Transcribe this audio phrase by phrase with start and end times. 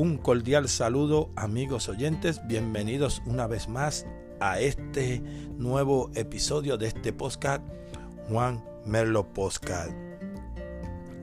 [0.00, 4.06] Un cordial saludo amigos oyentes, bienvenidos una vez más
[4.40, 5.20] a este
[5.58, 7.62] nuevo episodio de este podcast
[8.30, 9.92] Juan Merlo Podcast.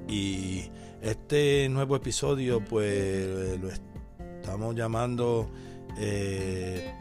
[0.07, 0.69] Y
[1.01, 5.49] este nuevo episodio pues lo estamos llamando
[5.97, 6.93] eh,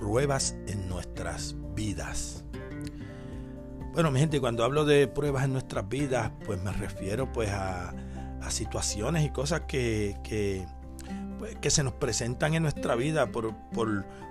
[0.00, 2.46] pruebas en nuestras vidas.
[3.92, 7.94] Bueno, mi gente, cuando hablo de pruebas en nuestras vidas, pues me refiero pues a,
[8.48, 10.77] situaciones y cosas que, pues,
[11.60, 13.30] que, se nos presentan en nuestra vida.
[13.30, 13.54] Por,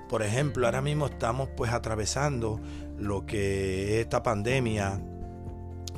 [0.10, 2.60] por, ejemplo, ahora mismo estamos pues atravesando
[2.98, 5.02] lo que es esta pandemia,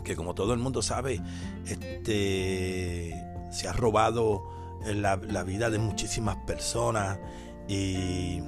[0.04, 1.22] que como todo el mundo sabe,
[1.66, 3.14] este,
[3.52, 4.44] se ha robado
[4.86, 7.20] la, la vida de muchísimas personas
[7.68, 8.42] y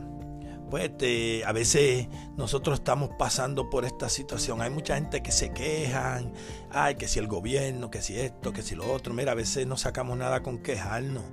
[0.72, 0.90] pues
[1.46, 4.62] a veces nosotros estamos pasando por esta situación.
[4.62, 6.32] Hay mucha gente que se quejan,
[6.72, 9.14] ay, que si el gobierno, que si esto, que si lo otro.
[9.14, 11.26] Mira, a veces no sacamos nada con quejarnos.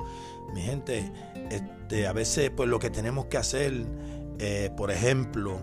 [0.53, 1.13] Mi gente,
[1.51, 3.87] este, a veces pues lo que tenemos que hacer,
[4.39, 5.61] eh, por ejemplo,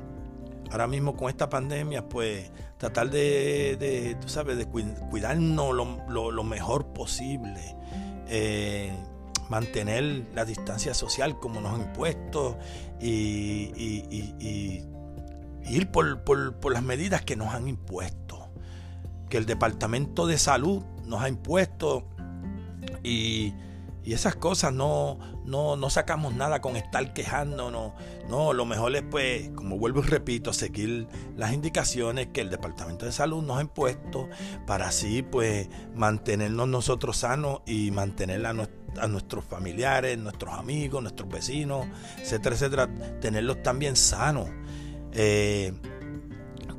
[0.71, 5.73] ahora mismo con esta pandemia, pues tratar de, tú sabes, de cuidarnos
[6.07, 7.75] lo, mejor posible.
[8.27, 8.91] Eh,
[9.49, 12.57] mantener la distancia social como nos han impuesto
[12.99, 13.71] y,
[15.67, 18.49] ir por, las medidas que nos han impuesto,
[19.29, 22.07] que el Departamento de Salud nos ha impuesto
[23.03, 23.53] y,
[24.13, 27.93] esas cosas no, no, no, sacamos nada con estar quejándonos.
[28.29, 33.05] No, lo mejor es pues, como vuelvo y repito, seguir las indicaciones que el Departamento
[33.05, 34.29] de Salud nos ha impuesto
[34.67, 38.53] para así pues mantenernos nosotros sanos y mantener a
[39.07, 41.87] nuestros familiares, nuestros amigos, nuestros vecinos,
[42.19, 44.49] etcétera, etcétera, tenerlos también sanos.
[45.13, 45.73] Eh,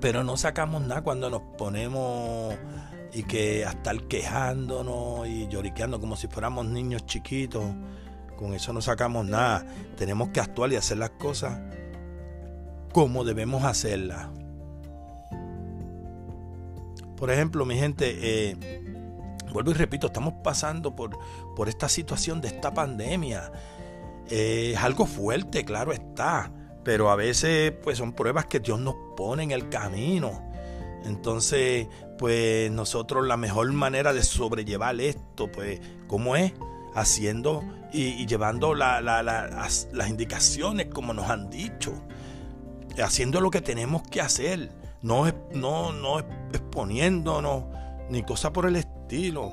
[0.01, 2.55] pero no sacamos nada cuando nos ponemos
[3.17, 7.65] y que hasta estar quejándonos y lloriqueando como si fuéramos niños chiquitos.
[8.37, 9.67] Con eso no sacamos nada.
[9.97, 11.59] Tenemos que actuar y hacer las cosas
[12.93, 14.29] como debemos hacerlas.
[17.17, 18.85] Por ejemplo, mi gente, eh,
[19.51, 21.19] vuelvo y repito, estamos pasando por,
[21.57, 23.51] por esta situación de esta pandemia.
[24.29, 26.53] Eh, es algo fuerte, claro está,
[26.85, 30.46] pero a veces pues son pruebas que Dios nos pone en el camino.
[31.07, 31.87] Entonces,
[32.19, 36.53] pues nosotros la mejor manera de sobrellevar esto, pues, ¿cómo es?
[36.95, 37.63] Haciendo
[37.93, 41.93] y, llevando las, indicaciones como nos han dicho.
[43.03, 44.73] Haciendo lo que tenemos que hacer.
[45.03, 47.65] No, no, no exponiéndonos
[48.11, 49.53] ni cosa por el estilo,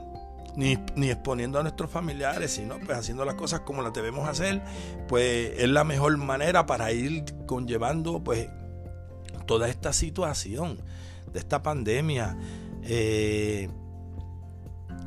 [0.55, 0.73] ni,
[1.09, 4.63] exponiendo a nuestros familiares, sino pues haciendo las cosas como las debemos hacer,
[5.07, 8.49] pues es la mejor manera para ir conllevando pues
[9.45, 10.79] toda esta situación
[11.33, 12.37] de esta pandemia.
[12.83, 13.69] Eh,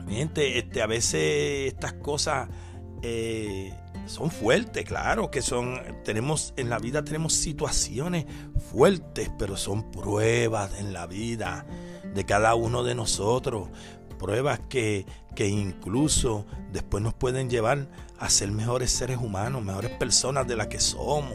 [0.09, 2.49] gente, este, a veces estas cosas
[3.03, 3.73] eh,
[4.07, 8.27] son fuertes, claro, que son, tenemos, en la vida tenemos situaciones
[8.71, 11.67] fuertes, pero son pruebas en la vida
[12.15, 13.69] de cada uno de nosotros.
[14.19, 15.05] Pruebas que,
[15.35, 17.89] que incluso después nos pueden llevar
[18.19, 21.35] a ser mejores seres humanos, mejores personas de las que somos.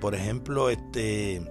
[0.00, 1.42] Por ejemplo, este,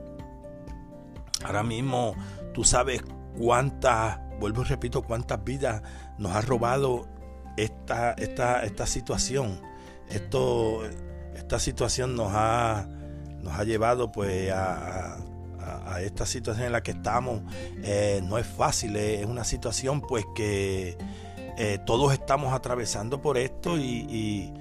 [1.43, 2.15] ahora mismo
[2.53, 3.03] tú sabes
[3.37, 5.81] cuántas, vuelvo y repito, cuántas vidas
[6.17, 7.07] nos ha robado
[7.57, 9.61] esta, esta, esta situación.
[10.09, 10.83] Esto,
[11.35, 12.87] esta situación nos ha,
[13.41, 15.17] nos ha llevado pues a,
[15.85, 17.41] a, esta situación en la que estamos.
[17.83, 20.97] Eh, no es fácil, es una situación pues que
[21.57, 24.53] eh, todos estamos atravesando por esto y,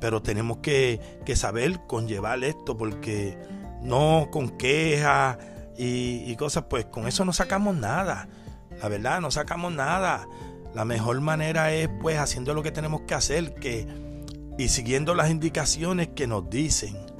[0.00, 1.00] pero tenemos que,
[1.36, 3.38] saber conllevar esto porque
[3.80, 5.38] no con quejas
[5.76, 8.28] y, y cosas, pues con eso no sacamos nada.
[8.82, 10.26] La verdad, no sacamos nada.
[10.74, 13.86] La mejor manera es pues haciendo lo que tenemos que hacer que,
[14.58, 17.13] y siguiendo las indicaciones que nos dicen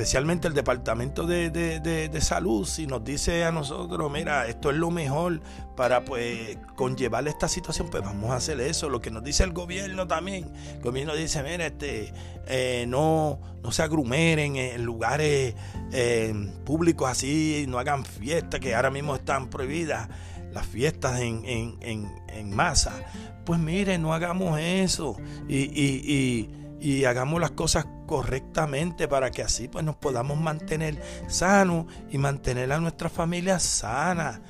[0.00, 5.42] especialmente el Departamento de, Salud, si nos dice a nosotros, mira, esto es lo mejor
[5.76, 8.88] para pues conllevar esta situación, pues vamos a hacer eso.
[8.88, 12.14] Lo que nos dice el gobierno también, el gobierno dice, mira, este,
[12.46, 15.54] eh, no, no se agrumeren en lugares
[15.92, 20.08] eh, públicos así, no hagan fiestas que ahora mismo están prohibidas,
[20.50, 23.04] las fiestas en, en, masa.
[23.44, 25.16] Pues mire, no hagamos eso
[25.46, 26.59] y, y, y
[27.04, 32.80] hagamos las cosas correctamente para que así pues nos podamos mantener sanos y mantener a
[32.80, 34.42] nuestra familia sana.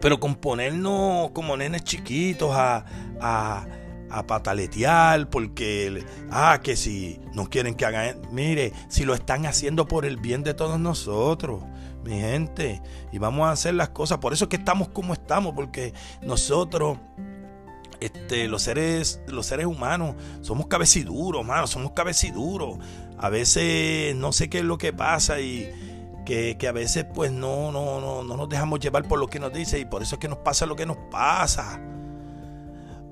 [0.00, 2.84] Pero con ponernos como nenes chiquitos a,
[3.20, 3.66] a,
[4.10, 9.86] a pataletear porque, ah, que si no quieren que hagan, mire, si lo están haciendo
[9.86, 11.62] por el bien de todos nosotros,
[12.04, 12.82] mi gente,
[13.12, 14.18] y vamos a hacer las cosas.
[14.18, 16.98] Por eso es que estamos como estamos, porque nosotros
[18.00, 22.78] este, los seres, los seres humanos, somos cabeciduros, mano, somos cabeciduros.
[23.18, 25.70] A veces no sé qué es lo que pasa y
[26.24, 29.52] que, a veces pues no, no, no, no nos dejamos llevar por lo que nos
[29.52, 31.80] dice y por eso es que nos pasa lo que nos pasa.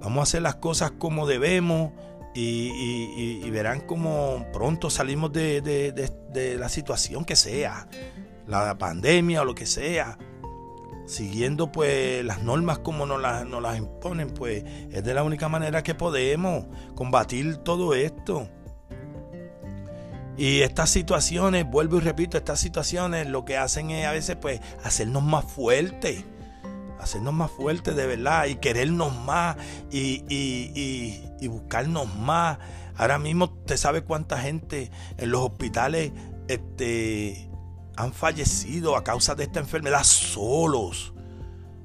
[0.00, 1.92] Vamos a hacer las cosas como debemos
[2.34, 7.86] y, verán como pronto salimos de, de la situación que sea,
[8.46, 10.18] la pandemia o lo que sea
[11.06, 15.48] siguiendo pues las normas como nos las, nos las imponen, pues es de la única
[15.48, 18.48] manera que podemos combatir todo esto.
[20.36, 24.60] Y estas situaciones, vuelvo y repito, estas situaciones lo que hacen es a veces pues
[24.82, 26.24] hacernos más fuertes,
[26.98, 29.56] hacernos más fuertes de verdad y querernos más
[29.90, 32.58] y, y, y buscarnos más.
[32.96, 36.12] Ahora mismo usted sabe cuánta gente en los hospitales
[36.48, 37.51] este,
[37.96, 41.12] han fallecido a causa de esta enfermedad solos.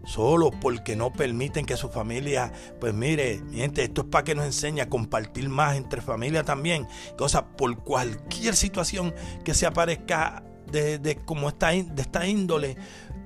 [0.06, 4.46] Solos porque no permiten que su familia, pues mire, gente, esto es para que nos
[4.46, 6.88] enseñe a compartir más entre familia también.
[7.18, 9.14] Cosa por cualquier situación
[9.44, 12.78] que se aparezca de, como esta, de esta índole,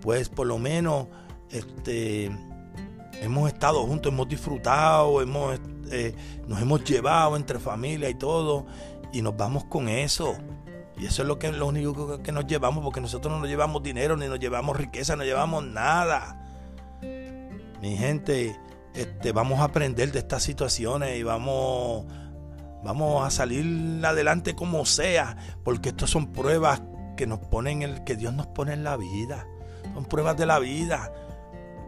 [0.02, 1.08] pues por lo menos
[1.52, 2.32] este,
[3.22, 5.60] hemos estado juntos, hemos disfrutado, hemos,
[5.92, 6.16] eh,
[6.48, 8.66] nos hemos llevado entre familia y todo,
[9.14, 10.36] y nos vamos con eso.
[11.02, 13.82] Y eso es lo, que, lo único que nos llevamos, porque nosotros no nos llevamos
[13.82, 16.38] dinero, ni nos llevamos riqueza, no llevamos nada.
[17.82, 18.56] Mi gente,
[18.94, 22.06] este, vamos a aprender de estas situaciones y vamos,
[22.84, 26.84] vamos a salir adelante como sea, porque estas son pruebas
[27.18, 29.48] que nos ponen el, que Dios nos pone en la vida.
[29.96, 31.12] Son pruebas de la vida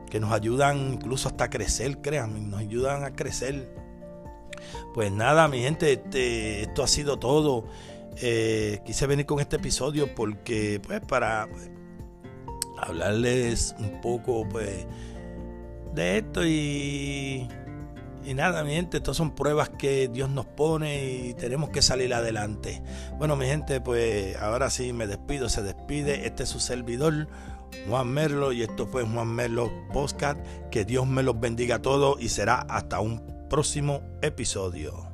[0.10, 3.76] que nos ayudan incluso hasta crecer, créanme, nos ayudan a crecer.
[4.96, 7.66] Pues nada, mi gente, este, esto ha sido todo.
[8.22, 11.48] Eh, quise venir con este episodio porque, pues, para
[12.78, 14.86] hablarles un poco, pues,
[15.94, 17.48] de esto y,
[18.36, 22.82] nada, mi gente, estas son pruebas que Dios nos pone y tenemos que salir adelante.
[23.18, 26.26] Bueno, mi gente, pues, ahora sí me despido, se despide.
[26.28, 27.28] Este es su servidor.
[27.90, 30.38] Juan Merlo y esto fue Juan Merlo Postcat.
[30.70, 35.13] Que Dios me los bendiga a todos y será hasta un próximo episodio.